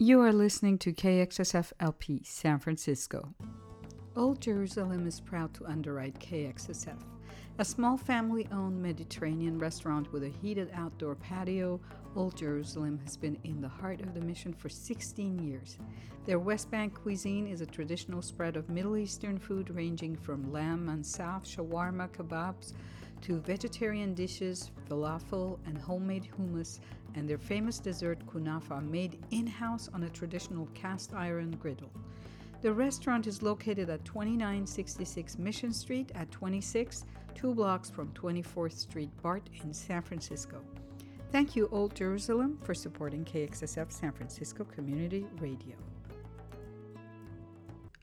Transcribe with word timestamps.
You 0.00 0.20
are 0.20 0.32
listening 0.32 0.78
to 0.78 0.92
KXSF 0.92 1.72
LP 1.80 2.22
San 2.22 2.60
Francisco. 2.60 3.34
Old 4.14 4.40
Jerusalem 4.40 5.08
is 5.08 5.18
proud 5.18 5.52
to 5.54 5.66
underwrite 5.66 6.20
KXSF, 6.20 7.02
a 7.58 7.64
small 7.64 7.96
family 7.96 8.46
owned 8.52 8.80
Mediterranean 8.80 9.58
restaurant 9.58 10.12
with 10.12 10.22
a 10.22 10.28
heated 10.28 10.70
outdoor 10.72 11.16
patio. 11.16 11.80
Old 12.14 12.36
Jerusalem 12.36 13.00
has 13.02 13.16
been 13.16 13.36
in 13.42 13.60
the 13.60 13.66
heart 13.66 14.00
of 14.00 14.14
the 14.14 14.20
mission 14.20 14.52
for 14.52 14.68
16 14.68 15.36
years. 15.40 15.78
Their 16.26 16.38
West 16.38 16.70
Bank 16.70 16.94
cuisine 16.94 17.48
is 17.48 17.60
a 17.60 17.66
traditional 17.66 18.22
spread 18.22 18.56
of 18.56 18.68
Middle 18.68 18.96
Eastern 18.96 19.36
food 19.36 19.68
ranging 19.70 20.14
from 20.14 20.52
lamb 20.52 20.88
and 20.88 21.02
mansaf, 21.02 21.44
shawarma, 21.44 22.08
kebabs, 22.10 22.72
to 23.22 23.40
vegetarian 23.40 24.14
dishes, 24.14 24.70
falafel, 24.88 25.58
and 25.66 25.78
homemade 25.78 26.28
hummus, 26.36 26.80
and 27.14 27.28
their 27.28 27.38
famous 27.38 27.78
dessert 27.78 28.18
kunafa 28.26 28.80
made 28.88 29.18
in 29.30 29.46
house 29.46 29.88
on 29.92 30.04
a 30.04 30.10
traditional 30.10 30.68
cast 30.74 31.14
iron 31.14 31.50
griddle. 31.60 31.90
The 32.60 32.72
restaurant 32.72 33.26
is 33.26 33.42
located 33.42 33.88
at 33.88 34.04
2966 34.04 35.38
Mission 35.38 35.72
Street 35.72 36.10
at 36.14 36.30
26, 36.30 37.04
two 37.34 37.54
blocks 37.54 37.88
from 37.88 38.12
24th 38.14 38.76
Street 38.76 39.10
BART 39.22 39.48
in 39.62 39.72
San 39.72 40.02
Francisco. 40.02 40.60
Thank 41.30 41.54
you, 41.54 41.68
Old 41.70 41.94
Jerusalem, 41.94 42.58
for 42.62 42.74
supporting 42.74 43.24
KXSF 43.24 43.92
San 43.92 44.12
Francisco 44.12 44.64
Community 44.64 45.26
Radio. 45.40 45.76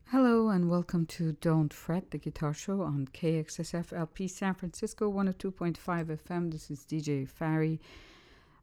Hello 0.10 0.50
and 0.50 0.70
welcome 0.70 1.08
to 1.08 1.32
Don't 1.42 1.74
Fret, 1.74 2.12
the 2.12 2.20
guitar 2.20 2.54
show 2.54 2.84
on 2.84 3.08
KXSF 3.12 3.92
LP 3.92 4.28
San 4.28 4.54
Francisco 4.54 5.12
102.5 5.12 5.78
FM. 5.80 6.52
This 6.52 6.70
is 6.70 6.86
DJ 6.86 7.28
Fari. 7.28 7.80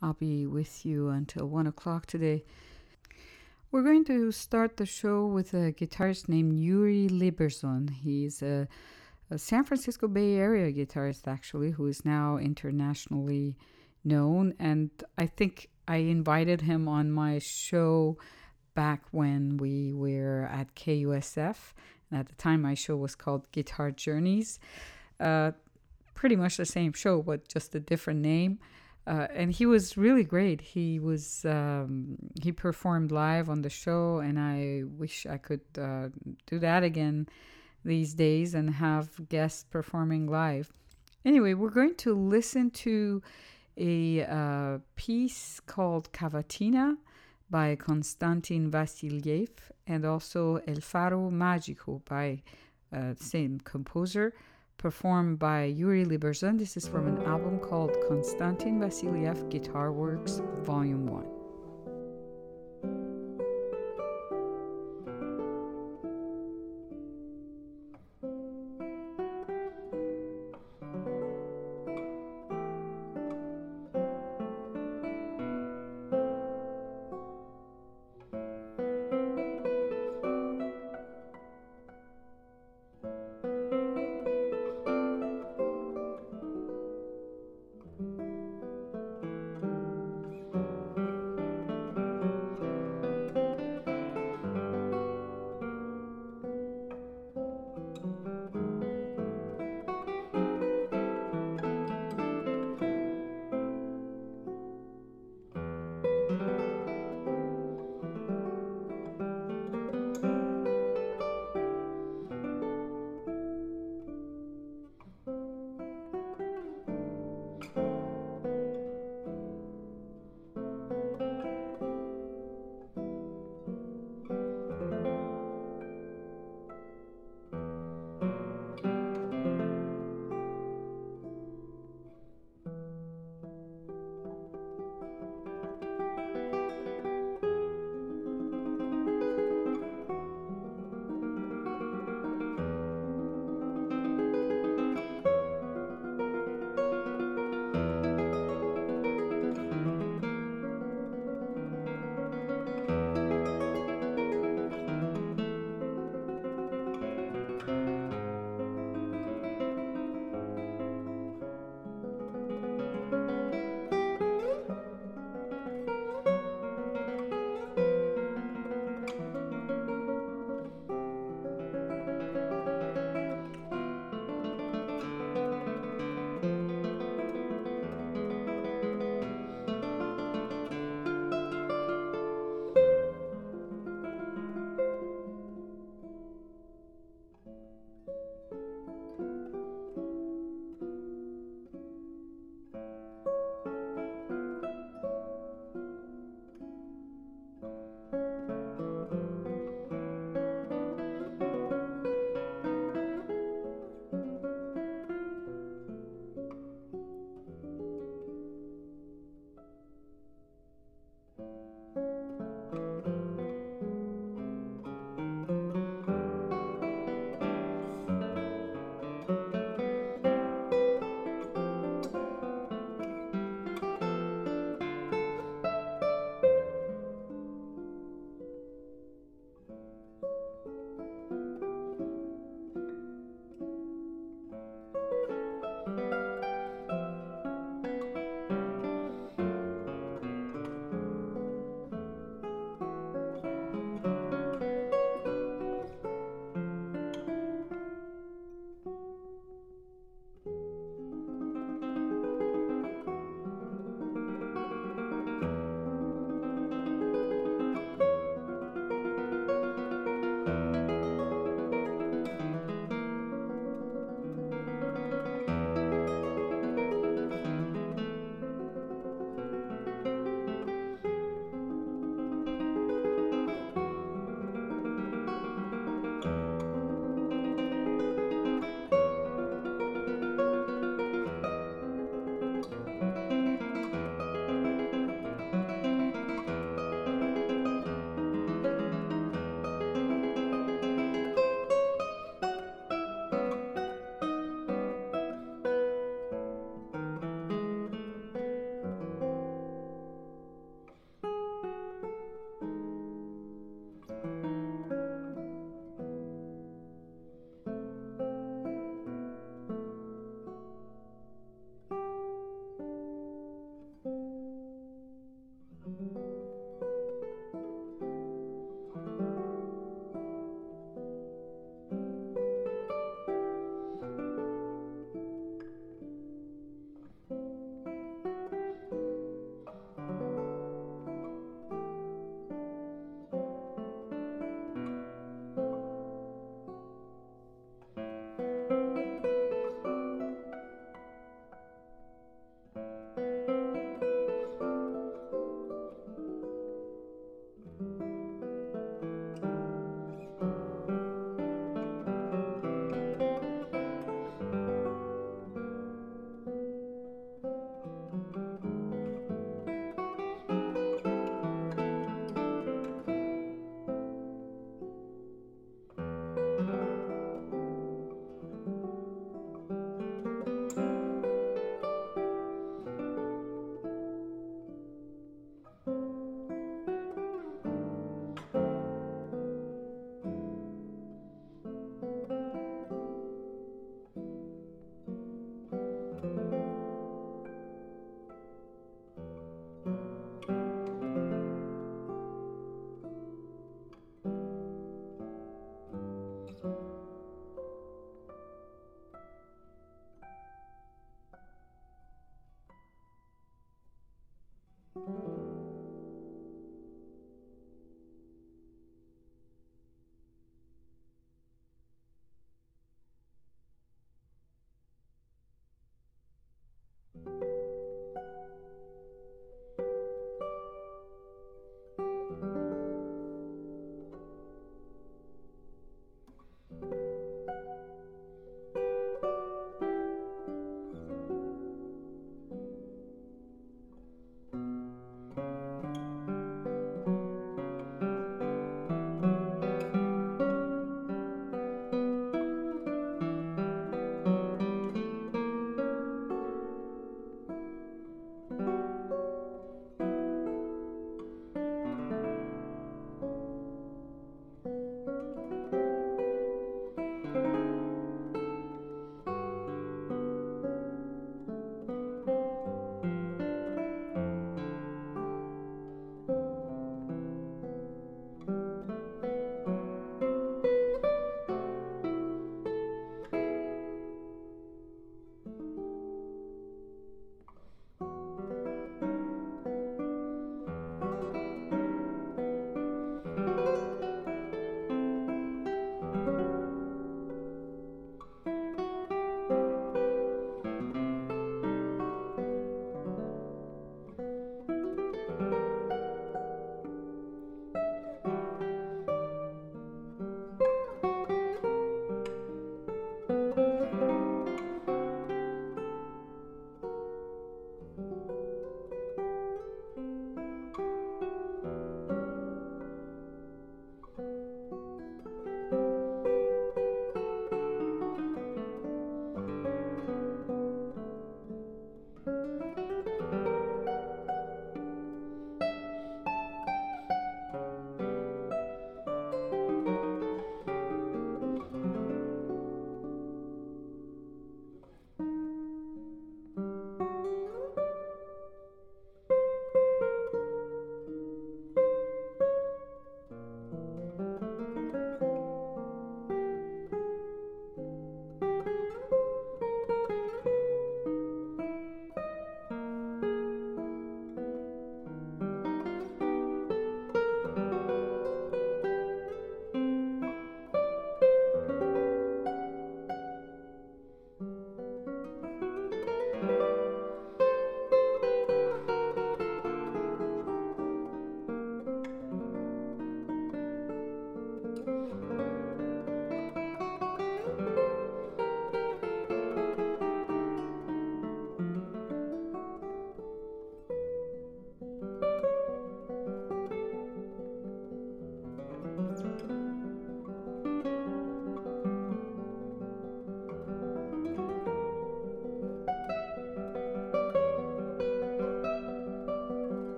I'll 0.00 0.14
be 0.14 0.46
with 0.46 0.86
you 0.86 1.10
until 1.10 1.46
1 1.46 1.66
o'clock 1.66 2.06
today. 2.06 2.42
We're 3.70 3.82
going 3.82 4.06
to 4.06 4.32
start 4.32 4.78
the 4.78 4.86
show 4.86 5.26
with 5.26 5.52
a 5.52 5.72
guitarist 5.72 6.26
named 6.26 6.58
Yuri 6.58 7.06
Liberzon. 7.10 7.90
He's 7.90 8.40
a, 8.40 8.66
a 9.30 9.36
San 9.36 9.64
Francisco 9.64 10.08
Bay 10.08 10.36
Area 10.36 10.72
guitarist, 10.72 11.28
actually, 11.28 11.72
who 11.72 11.86
is 11.86 12.02
now 12.02 12.38
internationally 12.38 13.58
known. 14.04 14.54
And 14.58 14.90
I 15.18 15.26
think 15.26 15.68
I 15.86 15.96
invited 15.96 16.62
him 16.62 16.88
on 16.88 17.12
my 17.12 17.40
show 17.40 18.16
back 18.76 19.02
when 19.10 19.56
we 19.56 19.92
were 19.92 20.48
at 20.52 20.76
KUSF. 20.76 21.56
And 22.10 22.20
at 22.20 22.28
the 22.28 22.34
time, 22.36 22.62
my 22.62 22.74
show 22.74 22.96
was 22.96 23.16
called 23.16 23.50
Guitar 23.50 23.90
Journeys. 23.90 24.60
Uh, 25.18 25.52
pretty 26.14 26.36
much 26.36 26.58
the 26.58 26.64
same 26.64 26.92
show, 26.92 27.22
but 27.22 27.48
just 27.48 27.74
a 27.74 27.80
different 27.80 28.20
name. 28.20 28.60
Uh, 29.06 29.26
and 29.34 29.50
he 29.52 29.66
was 29.66 29.96
really 29.96 30.24
great. 30.24 30.60
He 30.60 30.98
was 30.98 31.44
um, 31.44 32.16
he 32.42 32.52
performed 32.52 33.12
live 33.12 33.48
on 33.48 33.62
the 33.62 33.70
show, 33.70 34.18
and 34.18 34.38
I 34.38 34.82
wish 34.84 35.26
I 35.26 35.38
could 35.38 35.60
uh, 35.78 36.08
do 36.46 36.58
that 36.58 36.82
again 36.82 37.28
these 37.84 38.14
days 38.14 38.54
and 38.54 38.68
have 38.70 39.28
guests 39.28 39.64
performing 39.70 40.26
live. 40.26 40.72
Anyway, 41.24 41.54
we're 41.54 41.70
going 41.70 41.94
to 41.96 42.14
listen 42.14 42.70
to 42.70 43.22
a 43.76 44.24
uh, 44.24 44.78
piece 44.96 45.60
called 45.66 46.12
Cavatina 46.12 46.96
by 47.50 47.76
Konstantin 47.76 48.70
Vassiliev 48.70 49.50
and 49.86 50.04
also 50.04 50.56
El 50.66 50.80
Faro 50.80 51.30
Magico 51.30 52.02
by 52.08 52.42
uh, 52.92 53.14
same 53.18 53.60
composer 53.60 54.32
performed 54.78 55.38
by 55.38 55.64
Yuri 55.64 56.04
Liberzon. 56.04 56.58
This 56.58 56.76
is 56.76 56.86
from 56.86 57.06
an 57.06 57.22
album 57.24 57.58
called 57.58 57.96
Konstantin 58.08 58.78
Vassiliev 58.78 59.48
Guitar 59.50 59.92
Works 59.92 60.40
Volume 60.62 61.06
1. 61.06 61.35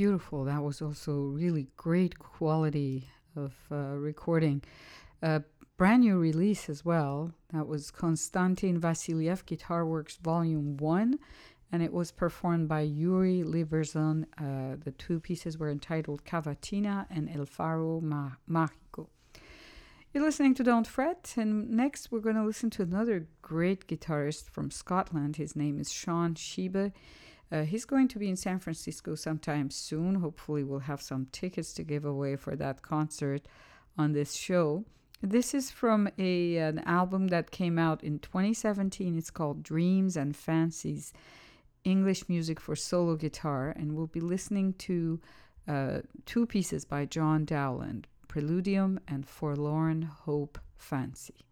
Beautiful. 0.00 0.44
That 0.46 0.62
was 0.62 0.80
also 0.80 1.12
really 1.12 1.66
great 1.76 2.18
quality 2.18 3.10
of 3.36 3.52
uh, 3.70 3.98
recording. 3.98 4.62
A 5.20 5.42
brand 5.76 6.00
new 6.00 6.16
release 6.16 6.70
as 6.70 6.86
well. 6.86 7.34
That 7.52 7.66
was 7.66 7.90
Konstantin 7.90 8.80
Vassiliev 8.80 9.44
Guitar 9.44 9.84
Works 9.84 10.16
Volume 10.16 10.78
1, 10.78 11.18
and 11.70 11.82
it 11.82 11.92
was 11.92 12.12
performed 12.12 12.66
by 12.66 12.80
Yuri 12.80 13.42
Liberzon. 13.44 14.24
Uh, 14.38 14.76
the 14.82 14.92
two 14.92 15.20
pieces 15.20 15.58
were 15.58 15.68
entitled 15.68 16.24
Cavatina 16.24 17.04
and 17.10 17.28
El 17.28 17.44
Faro 17.44 18.00
Ma- 18.00 18.36
Mágico. 18.50 19.08
You're 20.14 20.24
listening 20.24 20.54
to 20.54 20.64
Don't 20.64 20.86
Fret, 20.86 21.34
and 21.36 21.68
next 21.68 22.10
we're 22.10 22.20
going 22.20 22.36
to 22.36 22.46
listen 22.46 22.70
to 22.70 22.82
another 22.82 23.28
great 23.42 23.86
guitarist 23.86 24.48
from 24.48 24.70
Scotland. 24.70 25.36
His 25.36 25.54
name 25.54 25.78
is 25.78 25.92
Sean 25.92 26.32
Shibe. 26.32 26.92
Uh, 27.52 27.62
he's 27.62 27.84
going 27.84 28.08
to 28.08 28.18
be 28.18 28.28
in 28.28 28.36
San 28.36 28.58
Francisco 28.58 29.14
sometime 29.14 29.70
soon. 29.70 30.16
Hopefully, 30.16 30.62
we'll 30.62 30.80
have 30.80 31.02
some 31.02 31.26
tickets 31.32 31.72
to 31.74 31.82
give 31.82 32.04
away 32.04 32.36
for 32.36 32.54
that 32.56 32.82
concert 32.82 33.46
on 33.98 34.12
this 34.12 34.34
show. 34.34 34.84
This 35.22 35.52
is 35.52 35.70
from 35.70 36.08
a 36.18 36.56
an 36.56 36.78
album 36.80 37.28
that 37.28 37.50
came 37.50 37.78
out 37.78 38.02
in 38.02 38.20
2017. 38.20 39.18
It's 39.18 39.30
called 39.30 39.62
Dreams 39.62 40.16
and 40.16 40.34
Fancies 40.34 41.12
English 41.84 42.28
Music 42.28 42.60
for 42.60 42.76
Solo 42.76 43.16
Guitar, 43.16 43.70
and 43.76 43.94
we'll 43.94 44.06
be 44.06 44.20
listening 44.20 44.74
to 44.74 45.20
uh, 45.68 46.00
two 46.26 46.46
pieces 46.46 46.84
by 46.84 47.04
John 47.04 47.44
Dowland 47.44 48.04
Preludium 48.28 48.98
and 49.08 49.26
Forlorn 49.26 50.02
Hope 50.02 50.58
Fancy. 50.76 51.46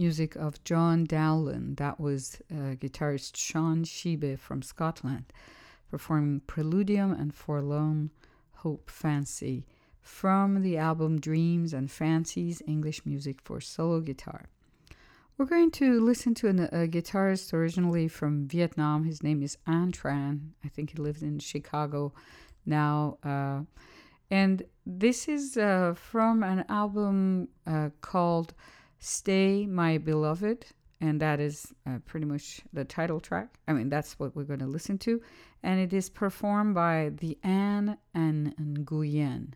Music 0.00 0.34
of 0.34 0.64
John 0.64 1.06
Dowland. 1.06 1.76
That 1.76 2.00
was 2.00 2.40
uh, 2.50 2.74
guitarist 2.76 3.36
Sean 3.36 3.84
Shibe 3.84 4.38
from 4.38 4.62
Scotland, 4.62 5.26
performing 5.90 6.40
Preludium 6.46 7.12
and 7.20 7.34
Forlorn 7.34 8.08
Hope 8.54 8.88
Fancy 8.88 9.66
from 10.00 10.62
the 10.62 10.78
album 10.78 11.20
Dreams 11.20 11.74
and 11.74 11.90
Fancies 11.90 12.62
English 12.66 13.04
Music 13.04 13.42
for 13.42 13.60
Solo 13.60 14.00
Guitar. 14.00 14.46
We're 15.36 15.44
going 15.44 15.70
to 15.72 16.00
listen 16.00 16.32
to 16.36 16.48
an, 16.48 16.60
a 16.60 16.88
guitarist 16.88 17.52
originally 17.52 18.08
from 18.08 18.48
Vietnam. 18.48 19.04
His 19.04 19.22
name 19.22 19.42
is 19.42 19.58
An 19.66 19.92
Tran. 19.92 20.52
I 20.64 20.68
think 20.68 20.92
he 20.92 20.96
lives 20.96 21.22
in 21.22 21.40
Chicago 21.40 22.14
now. 22.64 23.18
Uh, 23.22 23.64
and 24.30 24.62
this 24.86 25.28
is 25.28 25.58
uh, 25.58 25.92
from 25.94 26.42
an 26.42 26.64
album 26.70 27.48
uh, 27.66 27.90
called 28.00 28.54
Stay 29.00 29.66
My 29.66 29.98
Beloved. 29.98 30.66
And 31.00 31.18
that 31.20 31.40
is 31.40 31.72
uh, 31.86 31.98
pretty 32.04 32.26
much 32.26 32.60
the 32.74 32.84
title 32.84 33.20
track. 33.20 33.58
I 33.66 33.72
mean, 33.72 33.88
that's 33.88 34.18
what 34.18 34.36
we're 34.36 34.44
going 34.44 34.60
to 34.60 34.66
listen 34.66 34.98
to. 34.98 35.22
And 35.62 35.80
it 35.80 35.94
is 35.94 36.10
performed 36.10 36.74
by 36.74 37.10
the 37.18 37.38
An 37.42 37.96
and 38.14 38.54
Nguyen. 38.56 39.54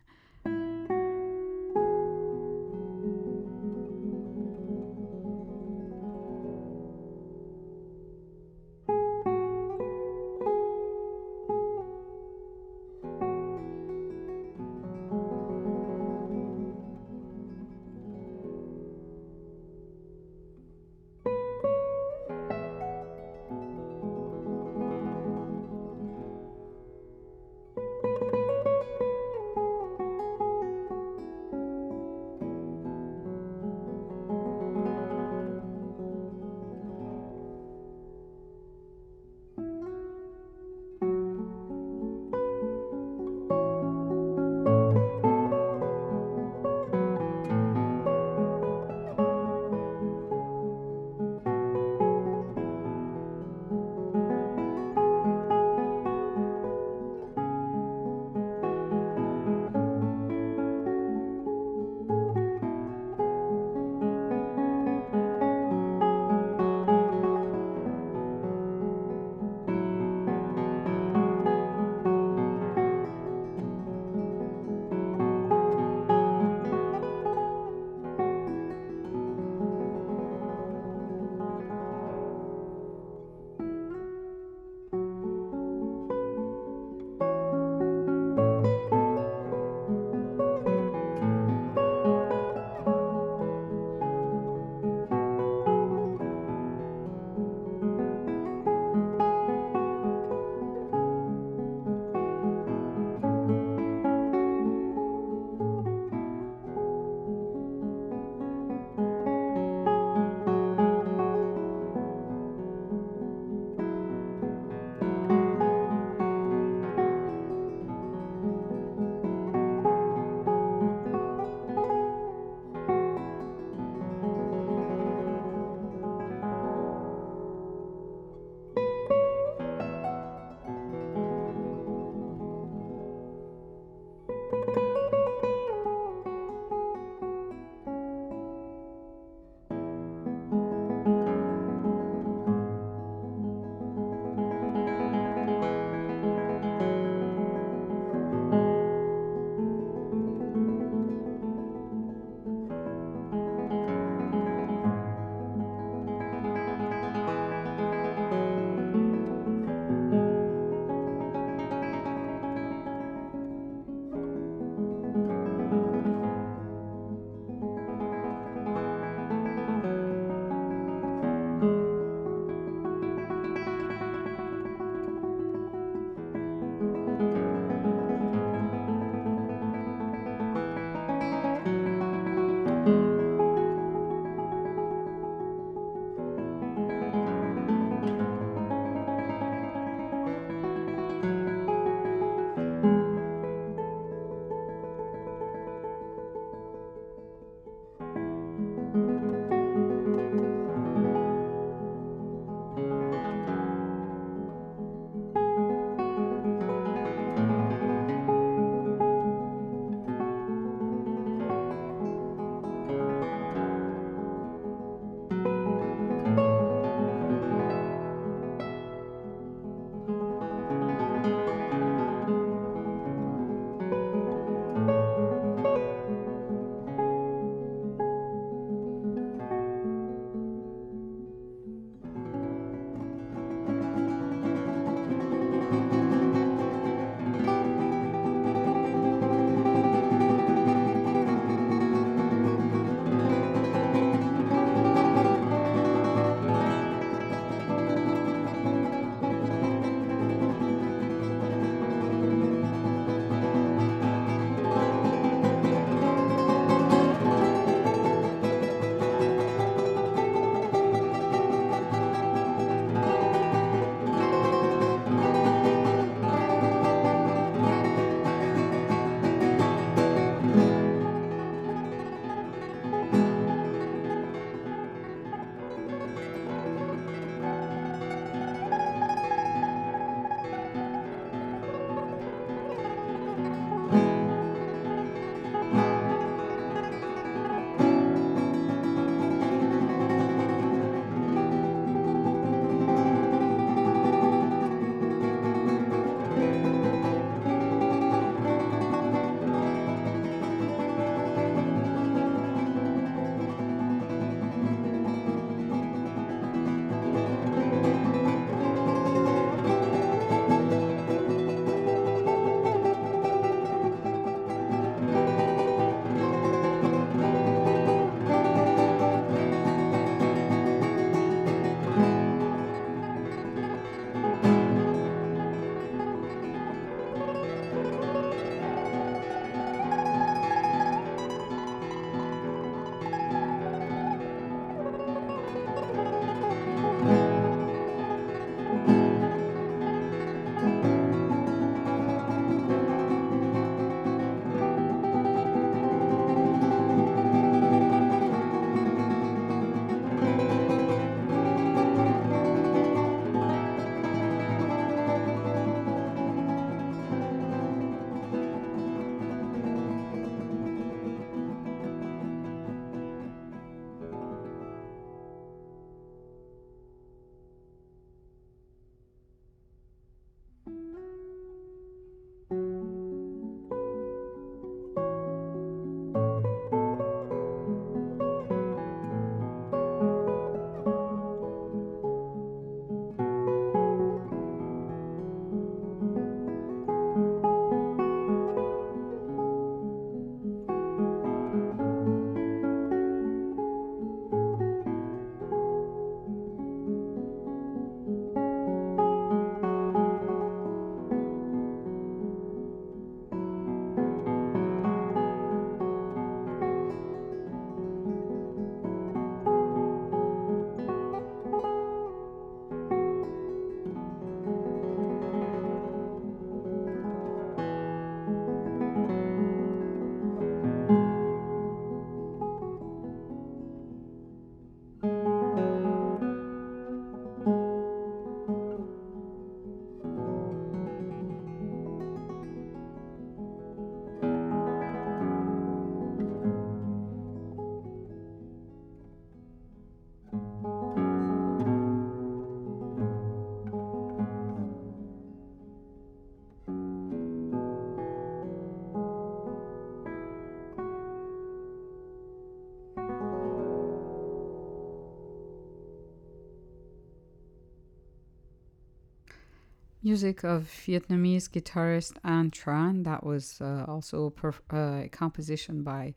Music 460.05 460.43
of 460.43 460.69
Vietnamese 460.85 461.49
guitarist 461.49 462.17
An 462.23 462.51
Tran. 462.51 463.05
That 463.05 463.25
was 463.25 463.59
uh, 463.59 463.85
also 463.87 464.31
a, 464.71 464.75
uh, 464.75 465.07
composition 465.07 465.81
by 465.81 466.13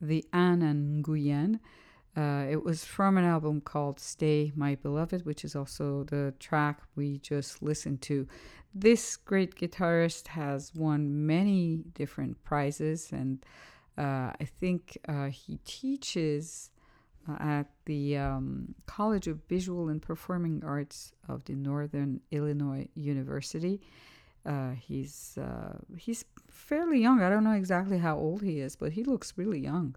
the 0.00 0.24
An 0.32 0.62
and 0.62 1.04
Nguyen. 1.04 1.58
Uh, 2.16 2.46
it 2.48 2.62
was 2.64 2.84
from 2.84 3.18
an 3.18 3.24
album 3.24 3.60
called 3.60 3.98
Stay 3.98 4.52
My 4.54 4.76
Beloved, 4.76 5.26
which 5.26 5.44
is 5.44 5.56
also 5.56 6.04
the 6.04 6.32
track 6.38 6.80
we 6.94 7.18
just 7.18 7.60
listened 7.60 8.02
to. 8.02 8.28
This 8.72 9.16
great 9.16 9.56
guitarist 9.56 10.28
has 10.28 10.72
won 10.72 11.26
many 11.26 11.82
different 11.94 12.44
prizes, 12.44 13.10
and 13.10 13.44
uh, 13.98 14.30
I 14.40 14.48
think 14.60 14.96
uh, 15.08 15.26
he 15.26 15.58
teaches 15.64 16.70
at 17.38 17.66
the 17.84 18.16
um, 18.16 18.74
College 18.86 19.26
of 19.26 19.40
Visual 19.48 19.88
and 19.88 20.00
Performing 20.00 20.62
Arts 20.64 21.12
of 21.28 21.44
the 21.44 21.54
Northern 21.54 22.20
Illinois 22.30 22.88
University. 22.94 23.80
Uh, 24.46 24.72
he's 24.72 25.36
uh, 25.38 25.76
he's 25.96 26.24
fairly 26.50 27.00
young. 27.00 27.22
I 27.22 27.28
don't 27.28 27.44
know 27.44 27.52
exactly 27.52 27.98
how 27.98 28.16
old 28.16 28.42
he 28.42 28.60
is, 28.60 28.76
but 28.76 28.92
he 28.92 29.04
looks 29.04 29.34
really 29.36 29.60
young. 29.60 29.96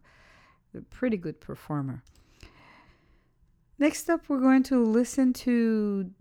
A 0.76 0.82
pretty 0.82 1.18
good 1.18 1.40
performer. 1.40 2.04
Next 3.78 4.10
up, 4.10 4.30
we're 4.30 4.40
going 4.40 4.64
to 4.64 4.84
listen 4.84 5.34
to 5.34 6.12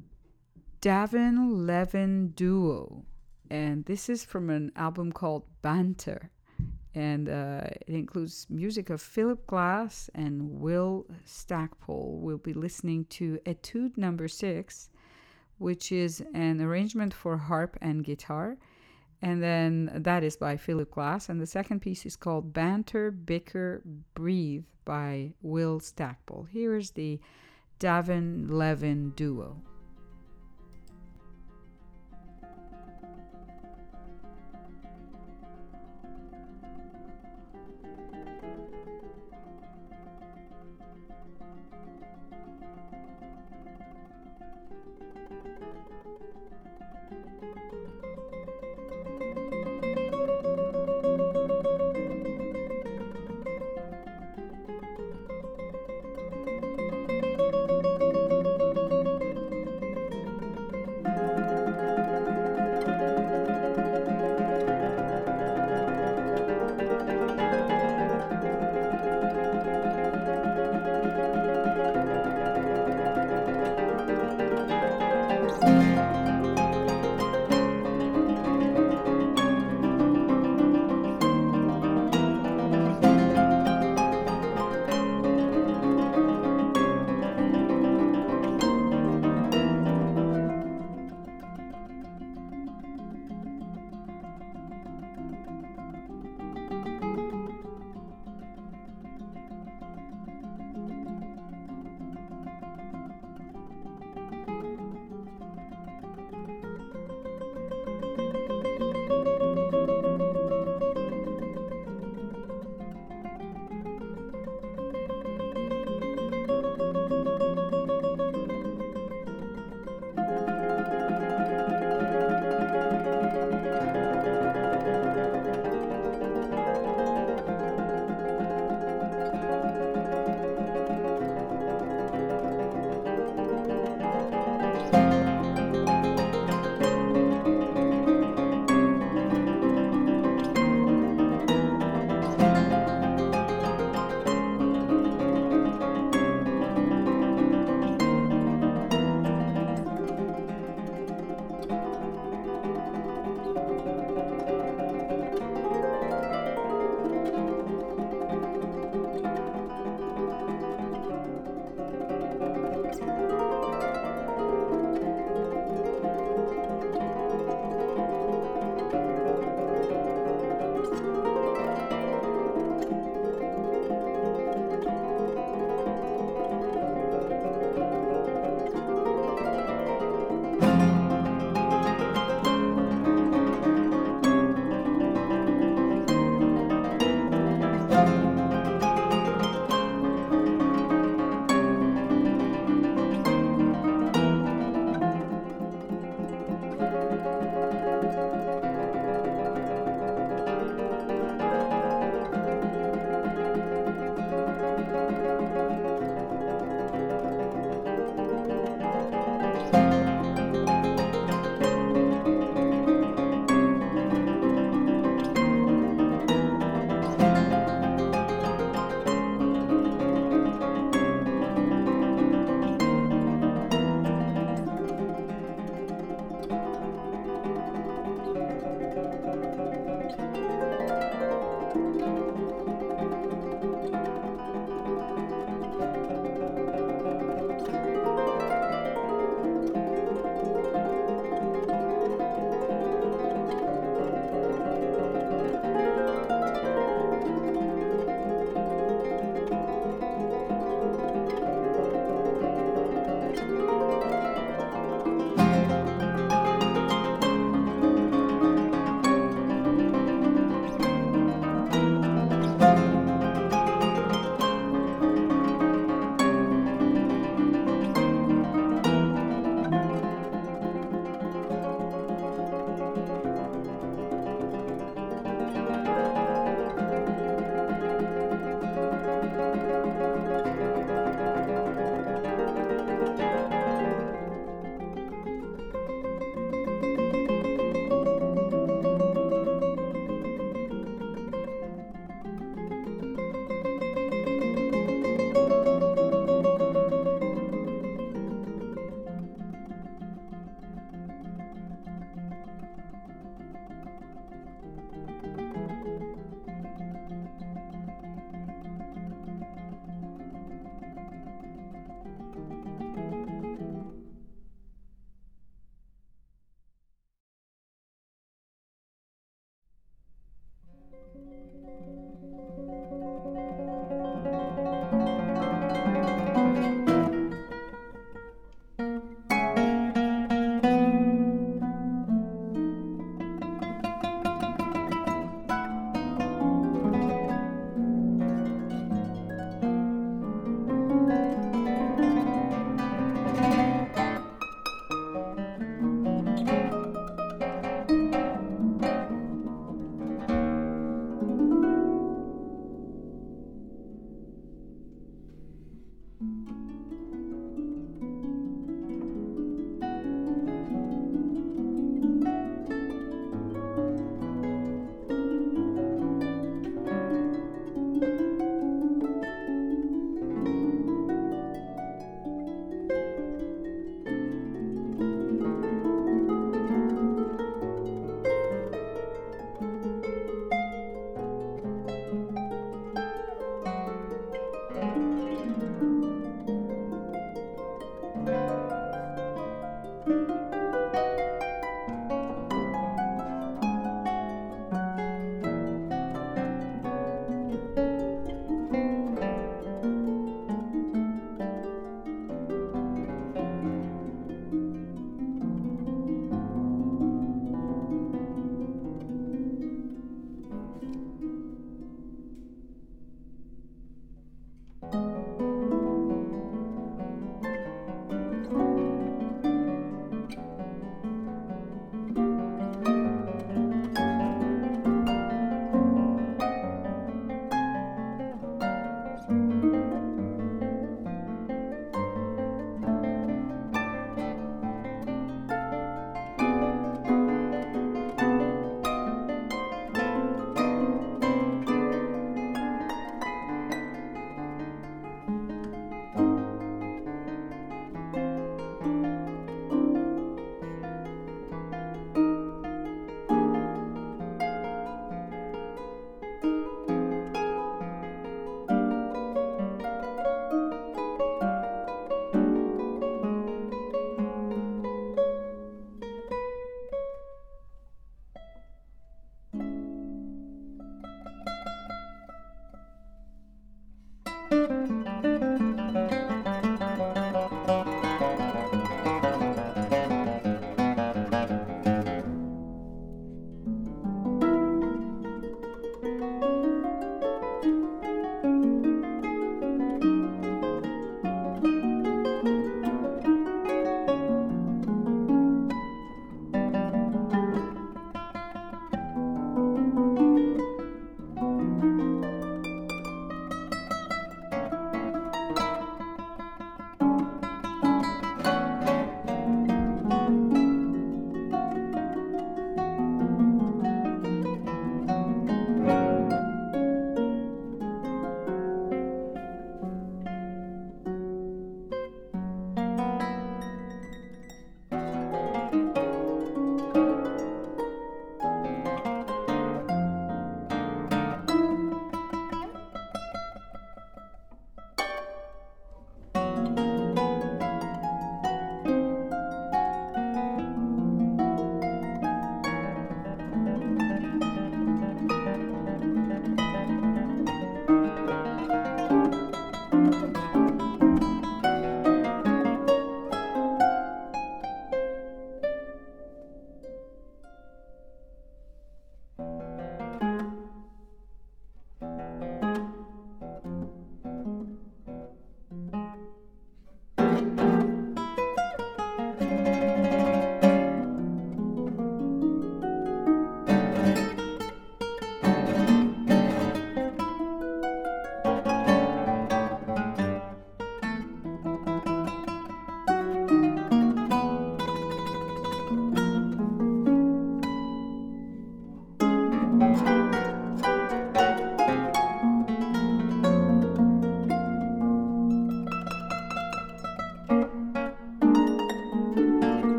Davin 0.81 1.67
Levin 1.67 2.29
Duo, 2.31 3.05
and 3.51 3.85
this 3.85 4.09
is 4.09 4.25
from 4.25 4.49
an 4.49 4.73
album 4.77 5.13
called 5.13 5.45
Banter 5.63 6.31
and 6.95 7.29
uh, 7.29 7.63
it 7.87 7.95
includes 7.95 8.47
music 8.51 8.91
of 8.91 9.01
Philip 9.01 9.47
Glass 9.47 10.11
and 10.15 10.61
Will 10.61 11.07
Stackpole. 11.25 12.19
We'll 12.21 12.39
be 12.39 12.53
listening 12.53 13.05
to 13.11 13.39
Etude 13.47 13.97
Number 13.97 14.27
Six, 14.27 14.91
which 15.59 15.93
is 15.93 16.23
an 16.35 16.61
arrangement 16.61 17.15
for 17.15 17.37
harp 17.37 17.77
and 17.81 18.05
guitar, 18.05 18.57
and 19.23 19.43
then 19.43 19.91
that 19.95 20.25
is 20.25 20.37
by 20.37 20.57
Philip 20.57 20.91
Glass. 20.91 21.29
And 21.29 21.41
the 21.41 21.47
second 21.47 21.81
piece 21.81 22.07
is 22.07 22.17
called 22.17 22.53
Banter, 22.53 23.11
Bicker, 23.11 23.83
Breathe 24.15 24.65
by 24.85 25.35
Will 25.43 25.79
Stackpole. 25.79 26.49
Here 26.51 26.75
is 26.75 26.91
the 26.93 27.21
Davin 27.79 28.51
Levin 28.51 29.11
duo. 29.11 29.63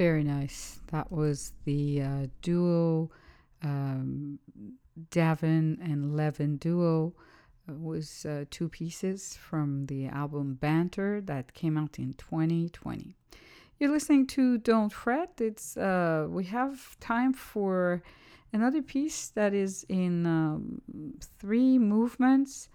Very 0.00 0.24
nice. 0.24 0.80
That 0.92 1.12
was 1.12 1.52
the 1.66 2.00
uh, 2.00 2.26
duo, 2.40 3.10
um, 3.62 4.38
Davin 5.10 5.76
and 5.78 6.16
Levin 6.16 6.56
duo. 6.56 7.12
It 7.68 7.78
was 7.78 8.24
uh, 8.24 8.46
two 8.50 8.70
pieces 8.70 9.36
from 9.36 9.84
the 9.88 10.06
album 10.06 10.54
Banter 10.54 11.20
that 11.26 11.52
came 11.52 11.76
out 11.76 11.98
in 11.98 12.14
2020. 12.14 13.14
You're 13.78 13.90
listening 13.90 14.26
to 14.28 14.56
Don't 14.56 14.90
Fret. 14.90 15.38
It's 15.38 15.76
uh, 15.76 16.28
we 16.30 16.44
have 16.44 16.98
time 17.00 17.34
for 17.34 18.02
another 18.54 18.80
piece 18.80 19.28
that 19.28 19.52
is 19.52 19.84
in 19.90 20.24
um, 20.24 20.80
three 21.38 21.78
movements. 21.78 22.70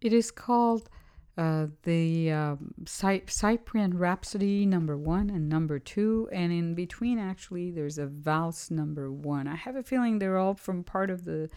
It 0.00 0.14
is 0.14 0.30
called 0.30 0.88
uh, 1.36 1.66
the 1.82 2.30
um, 2.32 2.74
Cy- 2.86 3.22
Cyprian 3.26 3.98
Rhapsody 3.98 4.64
number 4.64 4.96
one 4.96 5.28
and 5.28 5.48
number 5.48 5.78
two, 5.78 6.28
and 6.32 6.50
in 6.50 6.74
between, 6.74 7.18
actually, 7.18 7.70
there's 7.70 7.98
a 7.98 8.06
valse 8.06 8.70
number 8.70 9.12
one. 9.12 9.46
I 9.46 9.54
have 9.54 9.76
a 9.76 9.82
feeling 9.82 10.18
they're 10.18 10.38
all 10.38 10.54
from 10.54 10.82
part 10.82 11.10
of 11.10 11.24
the 11.24 11.50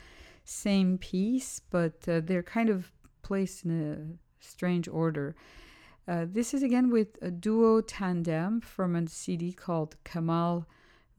same 0.43 0.97
piece, 0.97 1.61
but 1.69 2.07
uh, 2.09 2.19
they're 2.21 2.43
kind 2.43 2.69
of 2.69 2.91
placed 3.21 3.63
in 3.63 3.71
a 3.71 4.45
strange 4.45 4.87
order. 4.87 5.35
Uh, 6.07 6.25
this 6.27 6.53
is 6.53 6.63
again 6.63 6.89
with 6.89 7.17
a 7.21 7.31
duo 7.31 7.81
tandem 7.81 8.59
from 8.59 8.95
a 8.95 9.07
CD 9.07 9.53
called 9.53 9.95
Kemal 10.03 10.65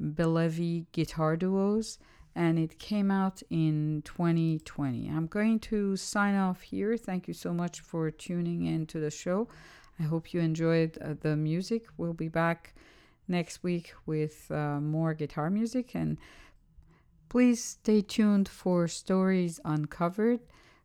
Belevi 0.02 0.86
Guitar 0.92 1.36
Duos, 1.36 1.98
and 2.34 2.58
it 2.58 2.78
came 2.78 3.10
out 3.10 3.42
in 3.50 4.02
2020. 4.04 5.08
I'm 5.08 5.26
going 5.26 5.58
to 5.60 5.96
sign 5.96 6.34
off 6.34 6.60
here. 6.62 6.96
Thank 6.96 7.28
you 7.28 7.34
so 7.34 7.52
much 7.52 7.80
for 7.80 8.10
tuning 8.10 8.64
in 8.66 8.86
to 8.86 9.00
the 9.00 9.10
show. 9.10 9.48
I 9.98 10.04
hope 10.04 10.32
you 10.32 10.40
enjoyed 10.40 10.98
uh, 11.00 11.14
the 11.20 11.36
music. 11.36 11.86
We'll 11.96 12.14
be 12.14 12.28
back 12.28 12.74
next 13.28 13.62
week 13.62 13.92
with 14.06 14.50
uh, 14.50 14.80
more 14.80 15.14
guitar 15.14 15.50
music 15.50 15.94
and 15.94 16.18
Please 17.30 17.62
stay 17.62 18.02
tuned 18.02 18.48
for 18.48 18.88
Stories 18.88 19.60
Uncovered 19.64 20.40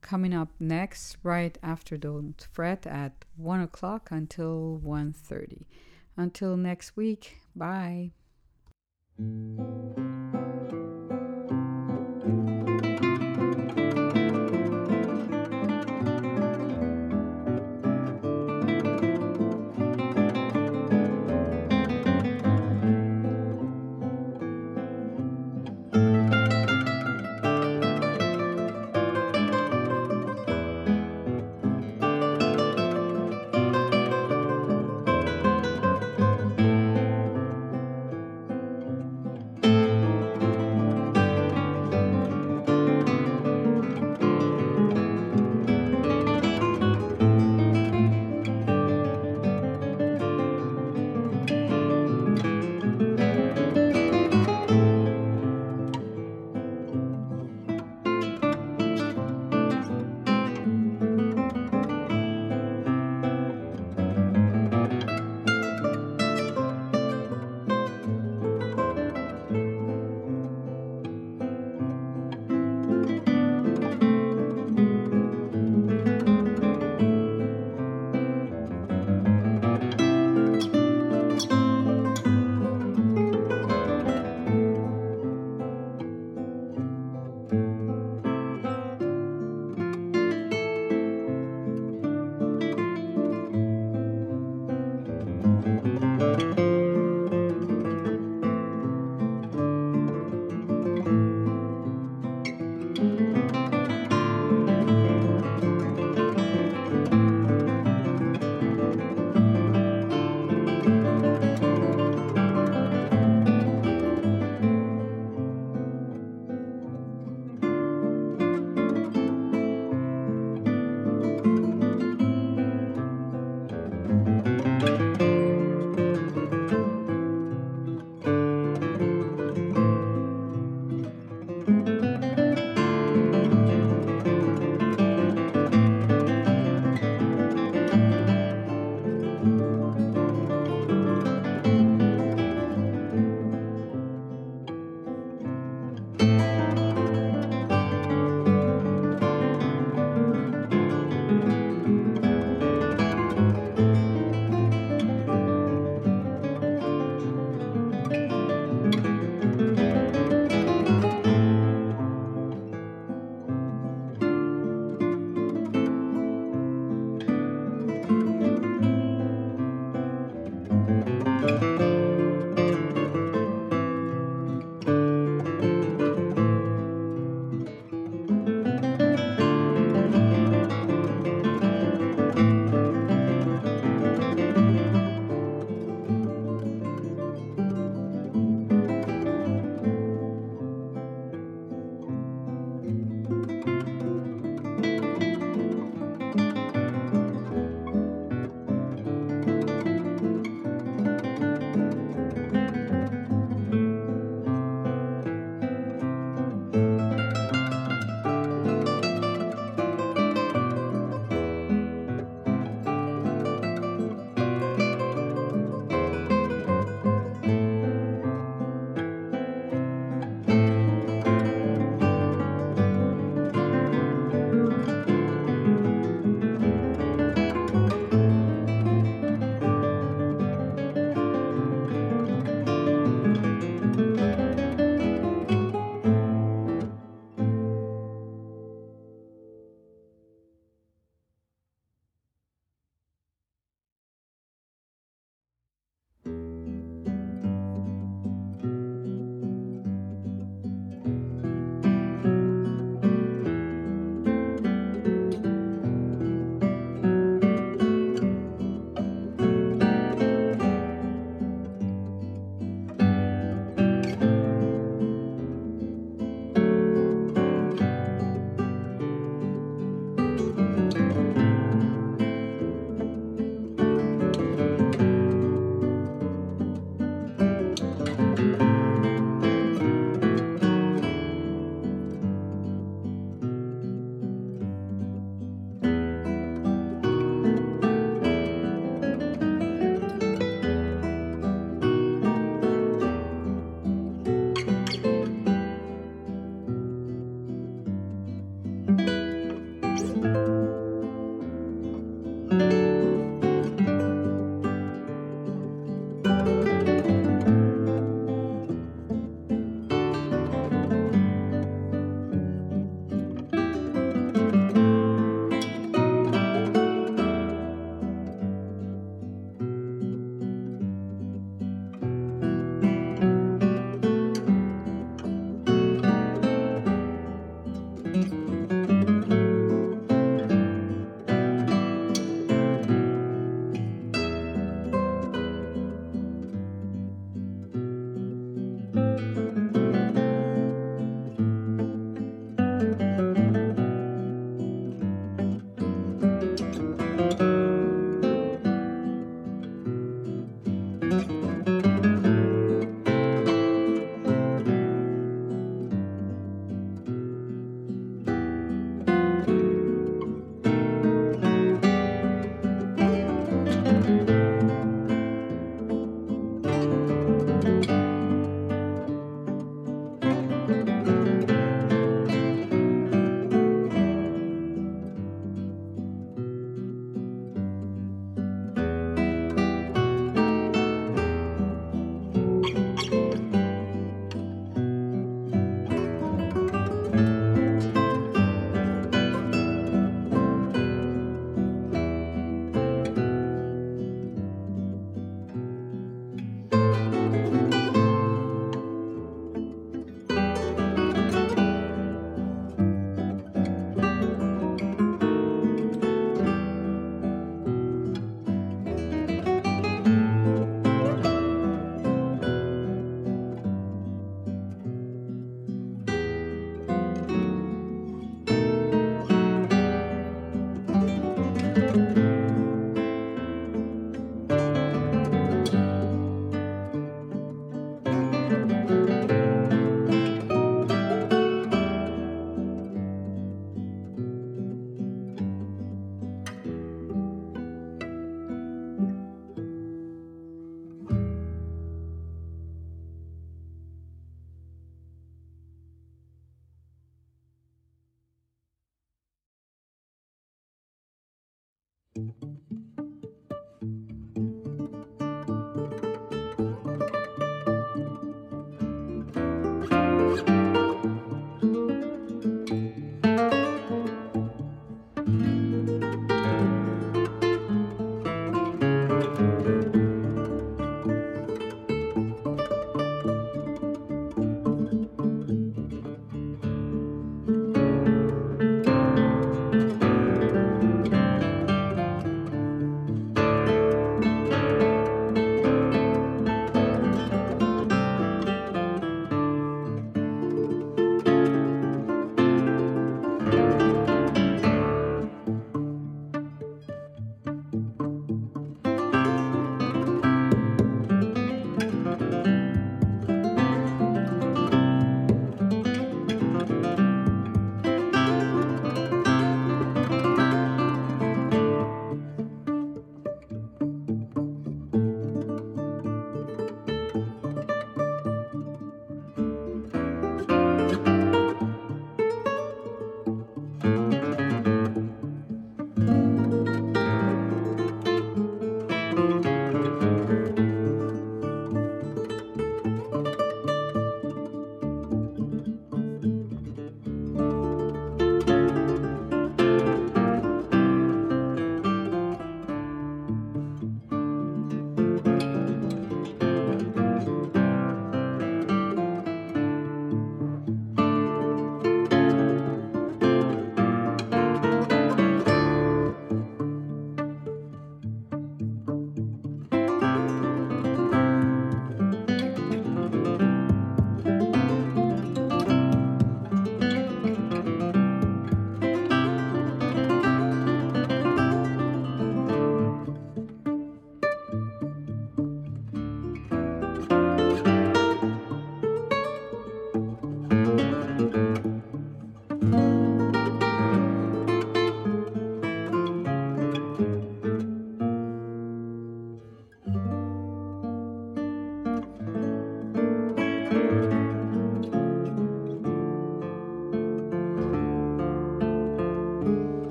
coming 0.00 0.32
up 0.32 0.48
next 0.58 1.18
right 1.22 1.58
after 1.62 1.98
Don't 1.98 2.48
Fret 2.50 2.86
at 2.86 3.26
1 3.36 3.60
o'clock 3.60 4.08
until 4.10 4.80
1.30. 4.82 5.66
Until 6.16 6.56
next 6.56 6.96
week, 6.96 7.40
bye. 7.54 8.12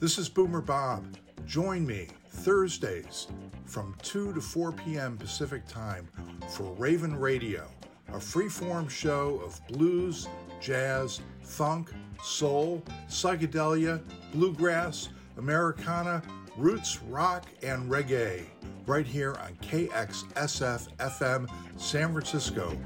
This 0.00 0.18
is 0.18 0.28
Boomer 0.28 0.60
Bob. 0.60 1.04
Join 1.46 1.86
me 1.86 2.08
Thursdays 2.28 3.28
from 3.64 3.94
2 4.02 4.34
to 4.34 4.40
4 4.40 4.72
p.m. 4.72 5.16
Pacific 5.16 5.66
Time 5.66 6.08
for 6.48 6.72
Raven 6.74 7.14
Radio, 7.16 7.66
a 8.08 8.16
freeform 8.16 8.88
show 8.88 9.40
of 9.44 9.60
blues, 9.68 10.28
jazz, 10.60 11.20
funk, 11.42 11.92
soul, 12.22 12.82
psychedelia, 13.08 14.02
bluegrass, 14.32 15.10
Americana, 15.36 16.22
roots, 16.56 17.02
rock, 17.02 17.46
and 17.62 17.90
reggae, 17.90 18.44
right 18.86 19.06
here 19.06 19.34
on 19.42 19.54
KXSF 19.56 20.88
FM 20.98 21.48
San 21.76 22.12
Francisco 22.12 22.76